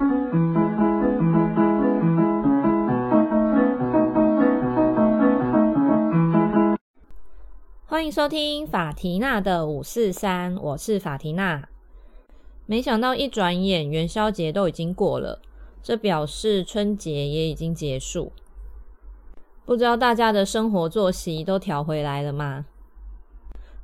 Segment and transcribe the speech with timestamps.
[0.00, 0.08] 欢
[8.06, 11.68] 迎收听法缇娜的五四三，我是法缇娜。
[12.64, 15.42] 没想到一转眼元宵节都已经过了，
[15.82, 18.32] 这表示春节也已经结束。
[19.66, 22.64] 不知道大家的生活作息都调回来了吗？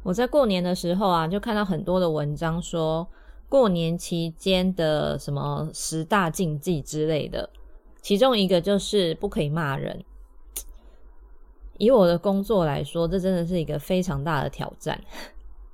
[0.05, 3.07] 我在过年的时候啊，就看到很多的文章说
[3.49, 7.49] 过年期间的什么十大禁忌之类的，
[8.03, 10.05] 其中一个就是不可以骂人。
[11.79, 14.99] 以我的工作来说，这真的是一个非常大的挑战，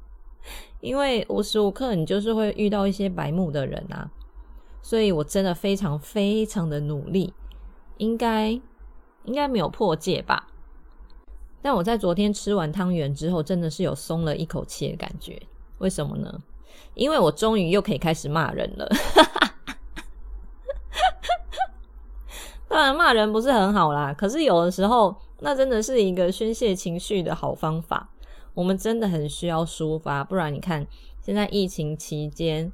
[0.81, 4.11] 因为无时无刻你就是会遇到一些白目的人啊，
[4.83, 7.33] 所以我真的非常非常的努力，
[7.99, 8.51] 应该
[9.25, 10.49] 应该没有破戒吧。
[11.63, 15.41] 但我在昨天吃完汤圆之后，真的是有松了一口气的感觉。
[15.79, 16.43] 为什么呢？
[16.95, 18.89] 因为我终于又可以开始骂人了。
[22.69, 25.17] 当然，骂人不是很好啦，可是有的时候。
[25.45, 28.09] 那真的是一个宣泄情绪的好方法。
[28.55, 30.87] 我们真的很需要抒发，不然你看，
[31.21, 32.71] 现在疫情期间，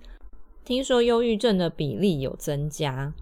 [0.67, 3.14] 听说忧郁症的比例有增加，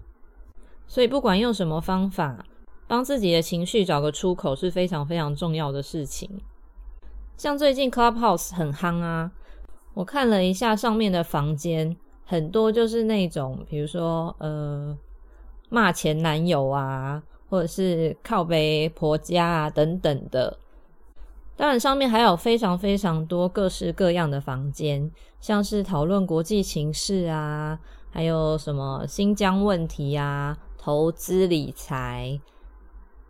[0.85, 2.45] 所以不管用什么方法，
[2.89, 6.41] 帮自己的情绪找个出口是非常非常重要的事情。
[7.37, 9.31] 像最近 Clubhouse 很夯啊，
[9.97, 14.95] 我看了一下上面的房间，很多就是那种，比如说呃，
[15.69, 17.23] 骂前男友啊。
[17.49, 20.59] 或者是靠背婆家啊等等的，
[21.55, 25.09] 当然上面还有非常非常多各式各样的房间，
[25.39, 27.79] 像是讨论国际情势啊，
[28.11, 32.37] 还有什么新疆问题啊、投资理财、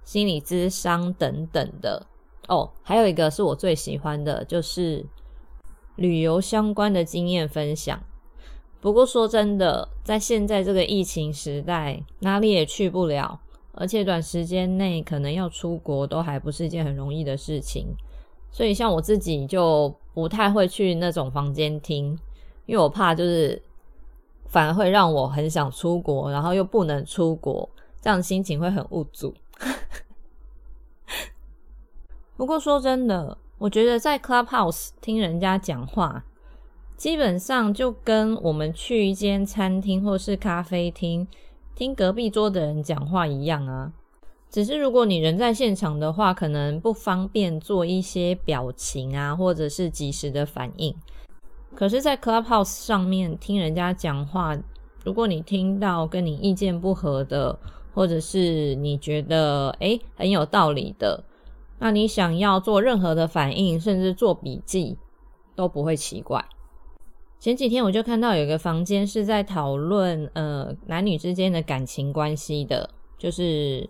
[0.03, 2.07] 心理咨商等等的。
[2.47, 5.05] 哦，还有一个是我最喜欢的，就是
[5.97, 8.01] 旅游相关的经验分享。
[8.79, 13.41] 不过说真的，在现在这个疫情时代，哪里也去不了。
[13.79, 17.85] 而且短时间内可能要出国都还不是一件很容易的事情，
[18.49, 22.05] 所以像我自己就不太会去那种房间听，
[22.65, 23.61] 因为我怕就是
[24.47, 27.69] 反而会让我很想出国，然后又不能出国，
[28.01, 29.31] 这样心情会很无助。
[32.35, 36.23] 不过说真的，我觉得在 Clubhouse 听人家讲话，
[36.95, 41.27] 基本上就跟我们去一间餐厅或是咖啡厅。
[41.73, 43.91] 听隔壁桌的人讲话一样啊，
[44.49, 50.95] 只是如果你人在现场的话，可能不方便做一些表情啊，或者是及时的反应。
[51.75, 54.57] 可是，在 Clubhouse 上面听人家讲话，
[55.03, 57.57] 如果你听到跟你意见不合的，
[57.93, 61.23] 或者是你觉得诶很有道理的，
[61.79, 64.97] 那你想要做任何的反应，甚至做笔记，
[65.55, 66.43] 都不会奇怪。
[67.39, 73.87] 前几天我就看到有一个房间是在讨论呃男女之间的感情关系的，就是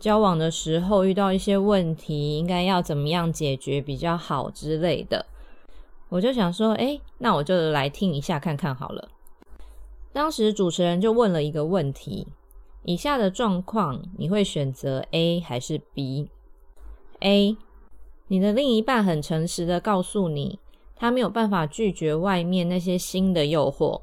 [0.00, 5.24] 交往的时候遇到一些问题，应该要怎么样解决比较好之类的。
[6.08, 9.08] 我就想说，哎，那我就来听一下看看好了。
[10.12, 12.26] 当时主持人就问了一个问题：
[12.82, 16.30] 以下的状况你会选择 A 还是 B？
[17.20, 17.56] A，
[18.28, 20.58] 你的另一半很诚实的告诉你。
[21.00, 24.02] 他没有办法拒绝外面那些新的诱惑，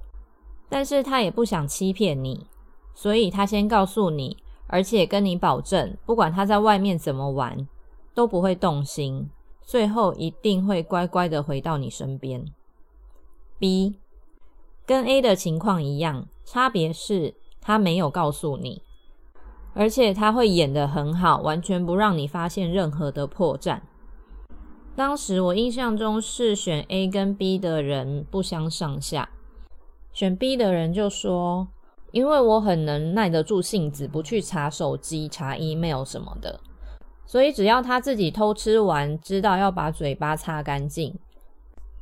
[0.69, 2.47] 但是他也不想欺骗你，
[2.93, 4.37] 所以他先告诉你，
[4.67, 7.67] 而且跟你保证，不管他在外面怎么玩，
[8.13, 9.29] 都不会动心，
[9.61, 12.45] 最后一定会乖乖的回到你身边。
[13.59, 13.95] B
[14.85, 18.81] 跟 A 的情况一样，差别是他没有告诉你，
[19.75, 23.81] 而且他会演得很好，完全不让你发现任何的破绽。
[24.95, 29.29] 当时我印象中是选 A 跟 B 的人不相上下，
[30.13, 31.67] 选 B 的人就说
[32.13, 36.61] ：“因为我很能耐得住性子，不去查手机、查 email 什么的，
[37.25, 41.13] 所以只要他自己偷吃完，知道要把嘴巴擦干净，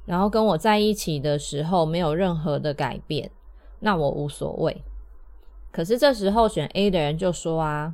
[0.05, 3.31] 然后跟我在一起的时候没有任何的改变，
[3.79, 4.83] 那我无所谓。
[5.73, 7.93] 可是这时候选 A 的人就说啊，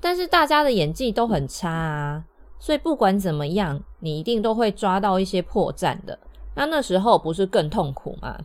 [0.00, 2.26] 但是大家的演技都很差啊。”
[2.60, 6.18] 所以不管怎么样，你一定都会抓到一些破绽的。
[6.54, 8.38] 那那时候不是更痛苦吗？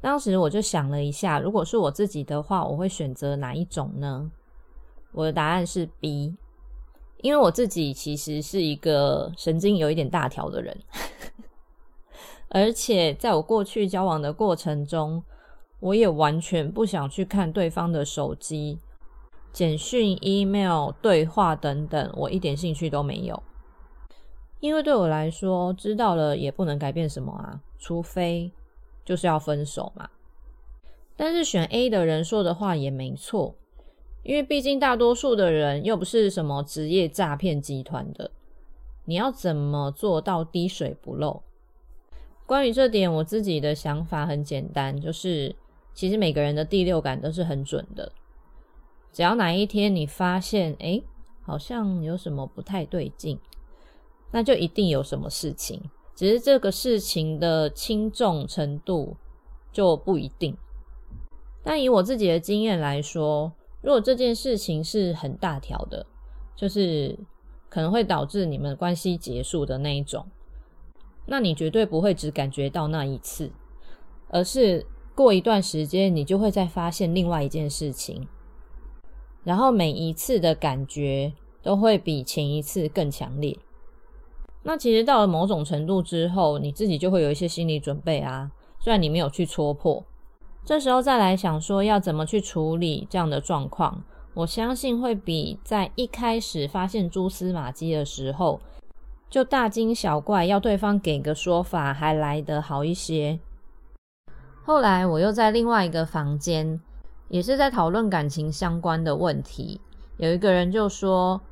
[0.00, 4.30] 当时我就想了一下，如果是我自己的话，我会选择哪一种呢？
[5.12, 6.34] 我的答案是 B，
[7.22, 10.76] 因为我自己其实是一个神经有一点大条的人，
[12.50, 15.22] 而且在我过去交往的过程中，
[15.84, 18.78] 我也完全不想去看对方的手机。
[19.52, 23.42] 简讯、email、对话等等，我一点兴趣都没有，
[24.60, 28.50] 因为对我来说，知道了也不能改变什么啊，除非
[29.04, 30.08] 就是要分手嘛。
[31.16, 33.54] 但是选 A 的人说的话也没错，
[34.22, 38.30] 因为毕竟大多数的人又不是什么职业诈骗集团的，
[39.04, 41.42] 你要怎么做到滴水不漏？
[42.46, 45.54] 关于这点，我自己的想法很简单，就是
[45.94, 48.12] 其实每个人的第六感都是很准的。
[49.12, 51.00] 只要哪一天你发现，哎，
[51.42, 53.38] 好像有什么不太对劲，
[54.32, 55.80] 那就一定有什么事情，
[56.16, 59.16] 只是这个事情的轻重程度
[59.72, 60.56] 就不一定。
[61.62, 66.04] 但以我自己的经验来说，如果这件事情是很大条的，
[66.56, 67.18] 就是
[67.68, 70.26] 可能会导致你们关系结束的那一种。
[71.26, 73.50] 那你绝对不会只感觉到那一次，
[74.28, 78.26] 而是过一段时间，你就会再发现另外一件事情，
[79.44, 81.32] 然后每一次的感觉
[81.62, 83.56] 都会比前一次更强烈。
[84.62, 88.50] 那其实到了某种程度之后，你自己就会有一些心理准备啊，
[88.80, 90.04] 虽然你没有去戳破，
[90.64, 94.02] 这时候再来想说要怎么去处理这样的状况，
[94.34, 98.60] 我相信会比在一开始发现蛛丝马迹的时候。
[99.30, 103.40] 就大惊小怪，要对方给个说法，还来得好一些。
[104.66, 106.80] 后来我又在另外一个房间，
[107.28, 109.78] 也是在讨论感情相关的问题。
[110.16, 111.42] 有一个人就说，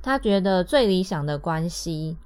[0.00, 2.16] 他觉得最理想的关系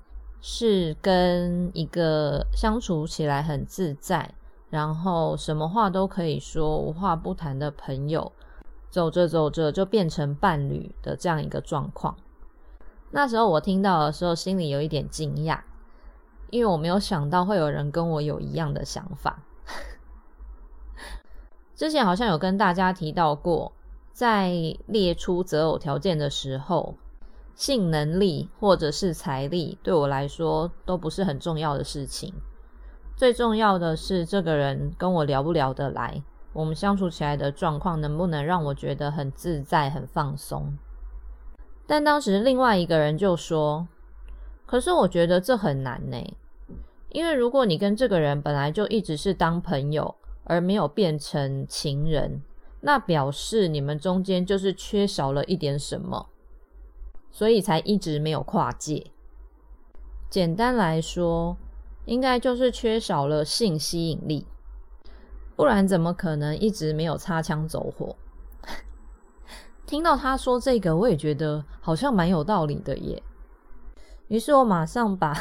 [0.40, 4.34] 是跟一个相处起来很自在，
[4.70, 8.30] 然后什么话都可以说，无话不谈的朋友，
[8.88, 12.14] 走着走着就变成伴侣的这样一个状况。
[13.10, 15.58] 那时候我听到的时候，心里有一点惊讶，
[16.50, 19.42] 因为我没有想到会有人跟我有一样的想法。
[21.76, 23.70] 之前好像有跟大家提到过，
[24.10, 24.50] 在
[24.86, 26.94] 列出择偶条件的时候，
[27.54, 32.32] 性能力或者是财力对我来说都不是很重要的事情，
[33.14, 36.22] 最重要的是这个人跟我聊不聊得来，
[36.54, 40.78] 我们相处起来的状况能不能让我觉得很自在、很放松。
[41.86, 43.86] 但当时另外一个人就说
[44.64, 46.16] ：“可是我觉得这很难呢，
[47.10, 50.14] 因为如果你跟这个人本来就一直是当朋友，
[50.46, 52.42] 而没有变成情人，
[52.80, 56.28] 那表示你们中间就是缺少了一点什么，
[57.30, 59.10] 所以才一直没有跨界。
[60.30, 61.56] 简单来说，
[62.04, 64.46] 应该就是缺少了性吸引力，
[65.54, 68.16] 不然怎么可能一直没有擦枪走火？”
[69.86, 73.22] 听到他说这个，我也觉得好像蛮有道理的耶。
[74.28, 75.32] 于是我马上把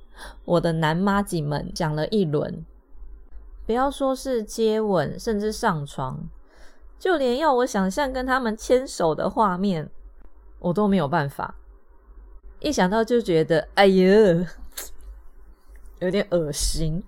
[0.44, 2.64] 我的男妈几们讲了一轮，
[3.66, 6.28] 不要说是接吻，甚至上床，
[6.98, 9.90] 就连要我想象跟他们牵手的画面，
[10.58, 11.54] 我都没有办法。
[12.60, 14.46] 一想到就觉得，哎呀，
[15.98, 17.02] 有点恶心。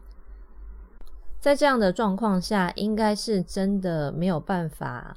[1.39, 5.17] 在这样的状况下，应该是真的没有办法。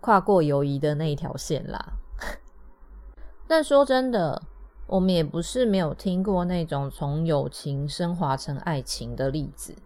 [0.00, 1.92] 跨过友谊的那一条线啦。
[3.46, 4.42] 但说真的，
[4.88, 9.76] 我们也不是没有听过那种从友情升华成爱情的例子。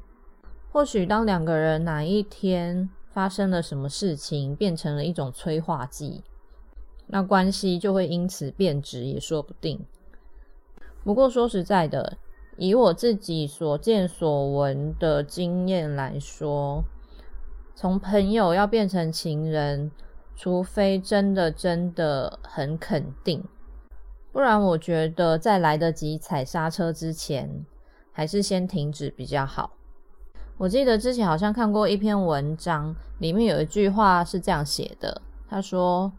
[0.76, 6.22] 或许当两个人哪一天发生了什么事情，变成了一种催化剂，
[7.06, 9.86] 那关系就会因此变质，也说不定。
[11.02, 12.18] 不过说实在的，
[12.58, 16.84] 以我自己所见所闻的经验来说，
[17.74, 19.90] 从朋友要变成情人。
[20.34, 23.42] 除非真的真的很肯定，
[24.30, 27.64] 不然我觉得在来得及踩刹车之前，
[28.12, 29.75] 还是先停止比较好。
[30.58, 36.12] 我记得之前好像看过一篇文章，里面有一句话是这样写的：他说，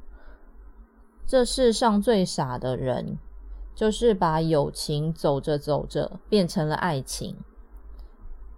[1.26, 3.18] 这世上最傻的人，
[3.74, 7.36] 就是把友情走着走着变成了爱情，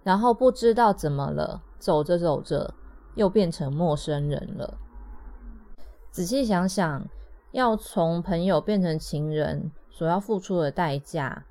[0.02, 2.74] 然后不知道怎么了，走着走着
[3.14, 4.78] 又变成陌生人了。
[6.10, 7.06] 仔细想想，
[7.52, 11.46] 要从朋友变成情人，所要付出的代价，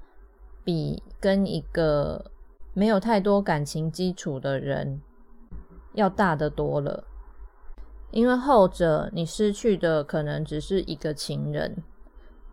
[0.64, 2.30] 比跟一个
[2.80, 5.02] 没有太多感情基础的人
[5.96, 7.04] 要大得多了。
[8.12, 11.84] 因为后者你失去的可能只是一个情人，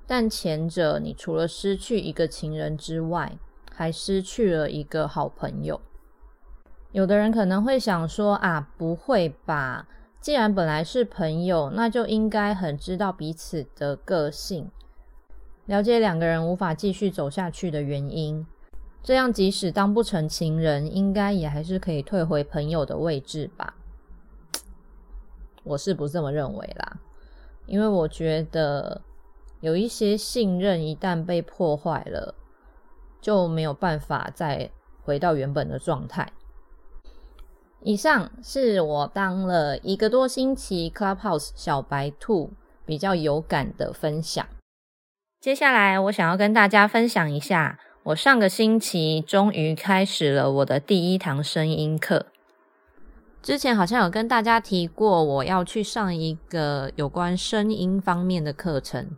[0.04, 3.38] 但前者你除了失去一个情人之外，
[3.72, 5.80] 还失去了一个好朋友。
[6.90, 9.86] 有的人可能会想说：“啊，不会吧？”
[10.20, 14.72] 既然本来是朋友，那就应该很知道彼此的个性，
[15.66, 18.44] 了解两个人无法继续走下去的原因。
[19.06, 23.76] 这样即使当不成情人，应该也还是可以退回朋友的位置吧？
[25.62, 26.98] 我是不这么认为啦，
[27.66, 29.02] 因为我觉得
[29.60, 32.34] 有一些信任一旦被破坏了，
[33.20, 34.72] 就没有办法再
[35.04, 36.32] 回到原本的状态。
[37.82, 44.44] 以上是我当了一个多星期 Clubhouse 小白兔比较有感的分享。
[45.40, 52.26] 接下来，我想要跟大家分享一下，我上个星期终于开始了我的第一堂声音课。
[53.42, 59.10] 之前好像有跟大家提过，我要去上一个有关声音方面的课程。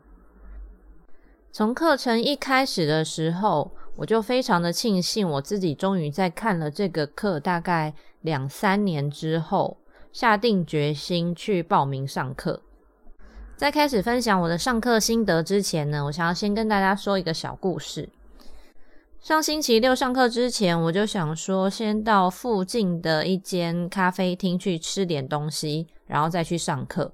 [1.52, 7.92] 从课程一开始的时候，我就非常的庆幸，我自己终于在看了这个课大概
[8.22, 9.76] 两三年之后，
[10.14, 12.62] 下定决心去报名上课。
[13.54, 18.08] 在开始分享我的上课心得之前呢，我想要先跟大家说一个小故事。
[19.20, 27.12] 上星期六上课之前，我就想说，先到附近的一间咖啡厅去吃点东西，然后再去上课。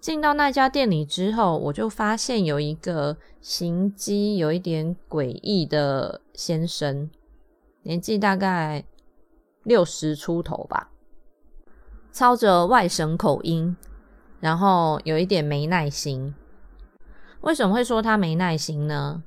[0.00, 7.08] 进到那家店里之后，我就发现有一个行迹有一点诡异的先生，
[7.84, 8.84] 年纪大概
[9.62, 10.90] 六十出头吧，
[12.10, 13.76] 操着外省口音，
[14.40, 16.34] 然后有一点没耐心。
[17.40, 19.22] 为什么会说他没耐心呢？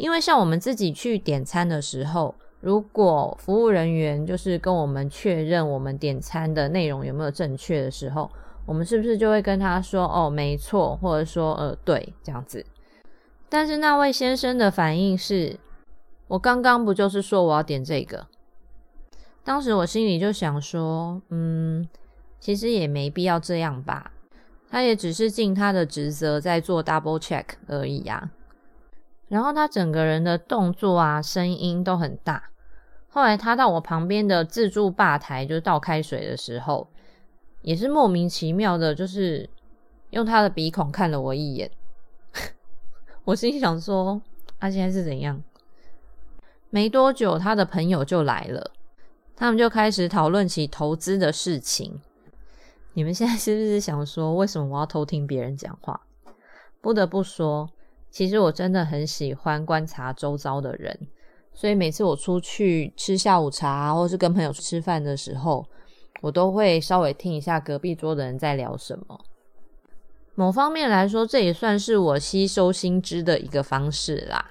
[0.00, 8.30] 因为像我们自己去点餐的时候，如果服务人员就是跟我们确认我们点餐的内容有没有正确的时候，
[8.64, 12.64] 我们是不是就会跟他说“哦，没错”或者说“呃，对”这样子？
[13.50, 15.60] 但是那位先生的反应是
[16.28, 18.26] ：“我刚刚不就是说我要点这个？”
[19.44, 21.86] 当时我心里就想说：“嗯，
[22.38, 24.12] 其实也没必要这样吧，
[24.70, 28.30] 他也只是尽他的职责在做 double check 而已呀。”
[29.30, 32.50] 然后他整个人的动作啊、声音都很大。
[33.08, 36.88] 后来他到我旁边的自助吧台，就是倒开水的时候，
[37.62, 39.48] 也是莫名其妙的，就是
[40.10, 41.70] 用他的鼻孔看了我一眼。
[43.22, 44.20] 我心想说
[44.58, 45.40] ：“他现在是怎样？”
[46.70, 48.72] 没多久，他的朋友就来了，
[49.36, 52.00] 他们就开始讨论起投资的事情。
[52.94, 56.00] 你们现在是不是想说，为什么我要偷听别人讲话？
[56.80, 57.70] 不得不说。
[58.10, 60.98] 其实我真的很喜欢观察周遭的人，
[61.52, 65.64] 所以每次我出去吃下午茶，或是跟朋友吃饭的时候，
[66.20, 69.20] 我都会稍微听一下隔壁桌的人在聊什么。
[70.34, 74.50] 某方面来说，这也算是我吸收新知的一个方式啦。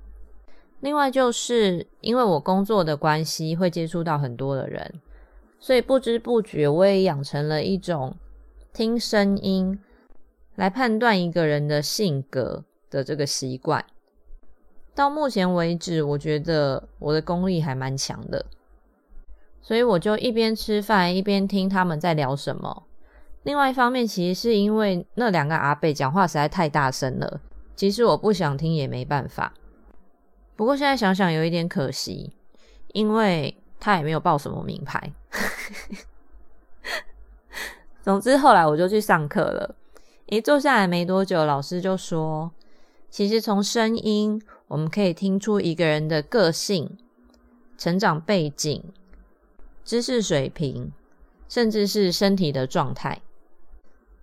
[0.80, 5.00] 另外，就是因为我工作的关系，会接触到很多的人，
[5.58, 8.16] 所以不知不觉我也养成了一种
[8.72, 9.78] 听声音
[10.56, 12.64] 来判断一个人的性格。
[12.94, 13.84] 的这个习惯，
[14.94, 18.46] 到目前为止，我觉得我的功力还蛮强的，
[19.60, 22.84] 所以我就一边吃饭一边听他们在聊什么。
[23.42, 27.40] 另外一方面，其实是因为那两个阿贝讲话实在太大声了，
[27.74, 29.52] 其实我不想听也没办法。
[30.54, 32.32] 不过现在想想有一点可惜，
[32.92, 35.12] 因为他也没有报什么名牌。
[38.00, 39.74] 总之后来我就去上课了，
[40.26, 42.52] 一坐下来没多久，老师就说。
[43.14, 46.98] 其实从声音，我们可以听出一个人的个性、
[47.78, 48.82] 成长背景、
[49.84, 50.90] 知识水平，
[51.48, 53.22] 甚至是身体的状态。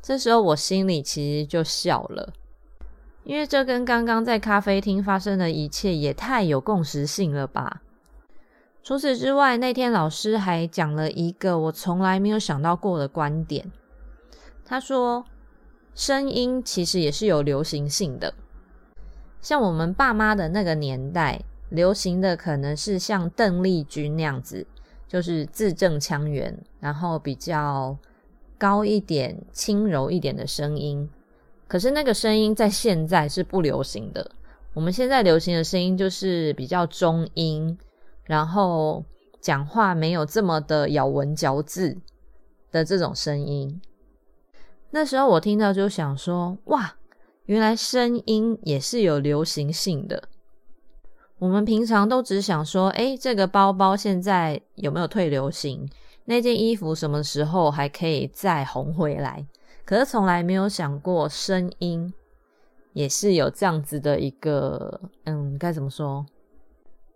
[0.02, 2.34] 这时候我心里其实就笑了，
[3.24, 7.82] 因为这跟刚刚在咖啡厅发生的一切也太有共识性了吧。
[8.84, 13.72] 除此之外，那天老师还讲了一个我从来没有想到过的观点。
[14.66, 15.24] 他说，
[15.96, 18.34] 声音其实也是有流行性的。
[19.42, 24.66] 像我们爸妈的那个年代，流行的可能是像邓丽君那样子，
[25.08, 27.98] 就是字正腔圆，然后比较
[28.58, 31.10] 高一点、轻柔一点的声音。
[31.68, 34.32] 可是那个声音在现在是不流行的。
[34.74, 37.78] 我们现在流行的声音就是比较中音，
[38.26, 39.04] 然后
[39.40, 41.98] 讲话没有这么的咬文嚼字
[42.72, 43.82] 的这种声音。
[44.92, 46.96] 那时候我听到就想说，哇！
[47.52, 50.24] 原来声音也是有流行性的。
[51.38, 55.86] 我们平常都只想说，哎，这个包包现在有没有退流行？
[56.24, 59.46] 那件衣服什么时候还可以再红回来？
[59.84, 62.14] 可是从来没有想过，声音
[62.94, 66.26] 也是有这样子的一个，嗯，该怎么说？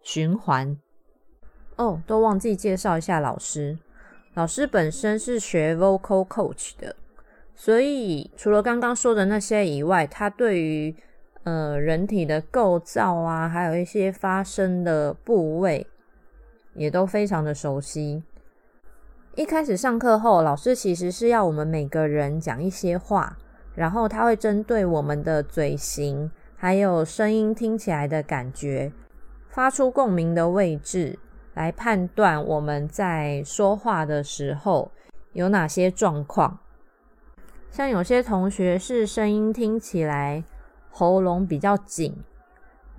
[0.04, 0.78] 循环。
[1.78, 3.80] 哦，都忘记介绍一下老师。
[4.34, 6.94] 老师本身是学 vocal coach 的。
[7.56, 10.94] 所以，除了刚刚说的那些以外，他对于
[11.44, 15.88] 呃人体的构造啊，还有一些发声的部位，
[16.74, 18.22] 也都非常的熟悉。
[19.36, 23.38] 一开始上课后，老师其实是要我们每个人讲一些话，
[23.74, 28.92] 然后他会针对我们的嘴型，还有声音听起来的感觉，
[29.50, 31.18] 发出共鸣的位置，
[31.54, 34.92] 来判断我们在说话的时候
[35.32, 36.60] 有哪些状况。
[37.76, 40.42] 像有些同学是声音听起来
[40.92, 42.16] 喉咙比较紧，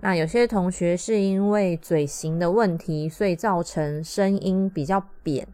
[0.03, 5.49] 那有些同学是因为嘴型的问题，所以造成声音比较扁。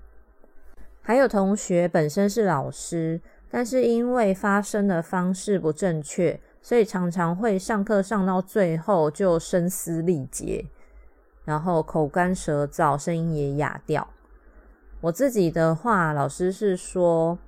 [1.03, 10.67] 还有同学本身是老师，但是因为发声的方式不正确，所以常常会上课上到最后就声嘶力竭，
[11.45, 14.09] 然后口干舌燥，声音也哑掉。
[15.01, 17.39] 我自己的话，老师是说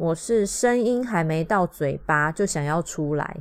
[0.00, 3.36] 我是声音还没到嘴巴就想要出来。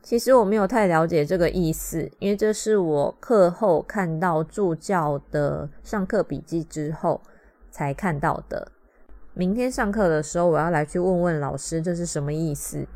[0.00, 7.20] 其实我没有太了解这个意思，因为这是我课后看到助教的上课笔记之后。
[7.74, 8.70] 才看到的。
[9.32, 12.86] 明天上课的时候，我要来去问问老师，这是什么意思？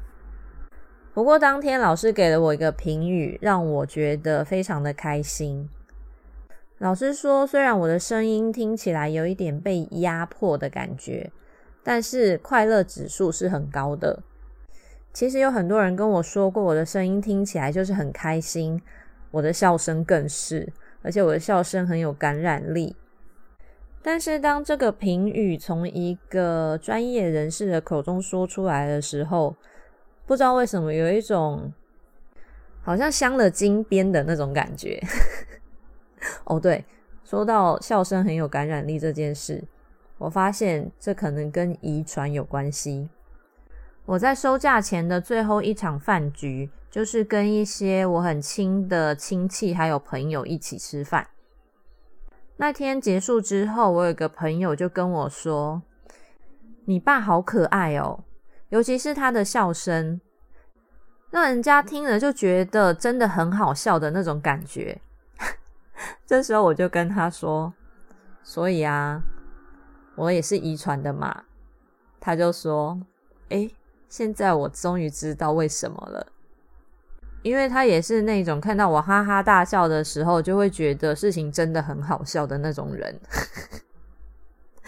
[1.12, 5.68] 不过当天老师给了我一个评语，让我觉得非常的开心。
[6.78, 11.32] 老师说，虽然我的声音听起来有一点被压迫的感觉，
[11.82, 14.22] 但是快乐指数是很高的。
[15.12, 18.80] 其实有很多人跟我说过，我的声音听起来就是很开心，
[19.30, 22.94] 我的笑声更是，而且我的笑声很有感染力。
[24.00, 29.56] 但是当这个评语从一个专业人士的口中说出来的时候，
[30.24, 31.72] 不知道为什么有一种
[32.80, 35.00] 好像镶了金边的那种感觉。
[36.44, 36.84] 哦，对，
[37.24, 39.64] 说到笑声很有感染力这件事，
[40.18, 43.08] 我发现这可能跟遗传有关系。
[44.04, 51.28] 我在收假前的最后一场饭局，就是跟一些我很亲的亲戚还有朋友一起吃饭。
[52.56, 55.82] 那天结束之后，我有个朋友就跟我说
[56.86, 58.24] ：“你爸好可爱哦，
[58.70, 60.20] 尤其是他的笑声，
[61.30, 65.00] 让人家听了就觉得真的很好笑的那种感觉。
[66.26, 67.72] ”这时候我就跟他说
[68.42, 69.22] ：“所以啊，
[70.18, 71.44] 我也是遗传的嘛。”
[72.20, 73.00] 他就说
[73.48, 73.70] ：“哎，
[74.08, 76.26] 现在我终于知道为什么了。”
[77.42, 83.20] 因为他也是那种看到我哈哈大笑的时候，就会觉得事情真的很好笑的那种人。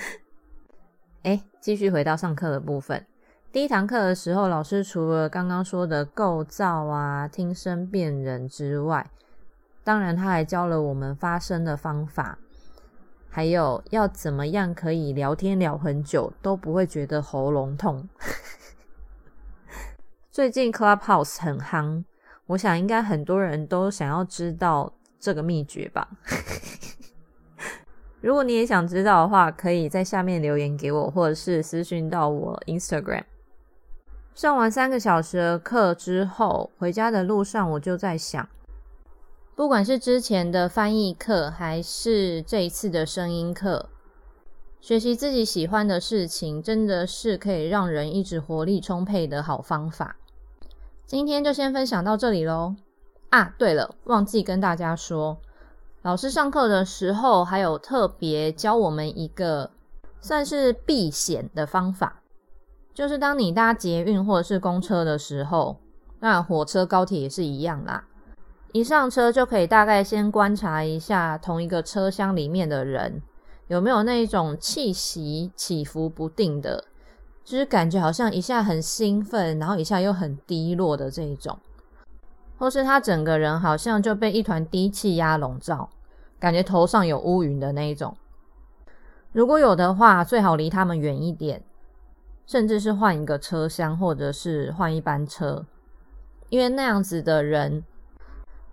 [1.23, 3.07] 哎，继续回到上课的部分。
[3.53, 9.09] 第一堂课的时候，老师除了刚刚说的构造啊、听声辨人之外，
[9.85, 12.39] 当然他还教了我们发声的方法，
[13.31, 18.09] 还有要怎么样可以聊天聊很久都不会觉得喉咙痛。
[20.31, 22.05] 最近 Clubhouse 很夯。
[22.47, 26.09] 我想应该很多人都想要知道这个秘诀吧。
[28.21, 33.23] 如果你也想知道的话，可以在下面留言给我，或者是私讯到我 Instagram。
[34.35, 38.49] 上完三个小时的课之后，回家的路上我就在想，
[39.61, 43.91] 不管是之前的翻译课，还是这一次的声音课，
[44.81, 50.17] 学习自己喜欢的事情，真的是可以让人一直活力充沛的好方法。
[51.05, 52.75] 今天就先分享到这里喽。
[53.29, 55.37] 啊，对了，忘记跟大家说，
[56.01, 59.73] 老师上课的时候还有特别教我们一个
[60.23, 62.23] 算是避险的方法，
[62.95, 65.77] 就是当你搭捷运或者是公车的时候，
[66.21, 68.07] 那火车、高铁也是一样啦。
[68.73, 73.23] 一上车就可以大概先观察一下同一个车厢里面的人
[73.69, 76.85] 有没有那一种气息起伏不定的。
[77.43, 81.59] 就是感觉好像一下很兴奋，然后一下又很低落的这一种，
[82.59, 85.89] 或是他整个人好像就被一团低气压笼罩，
[86.39, 88.17] 感觉头上有乌云的那一种。
[89.33, 91.65] 如果有的话，最好离他们远一点，
[92.47, 95.67] 甚至是换一个车厢，或者是换一班车，
[96.51, 97.83] 因为那样子的人，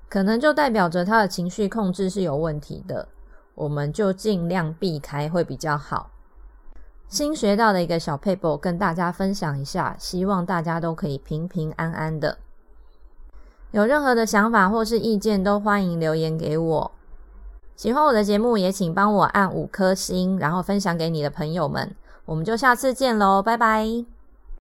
[0.10, 3.08] 可能就代表着他的情绪控制是有问题的，
[3.56, 6.12] 我们就尽量避开会比较好。
[7.08, 12.38] 新学到的一个小 paper 跟大家分享一下，希望大家都可以平平安安的。
[13.72, 16.92] 有任何的想法或是意见，都欢迎留言给我。
[17.76, 21.96] 喜欢我的节目，也请帮我按五颗星，然后分享给你的朋友们。
[22.26, 24.17] 我们就下次见喽，拜拜。